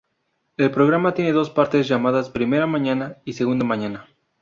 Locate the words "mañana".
2.65-3.17, 3.65-4.07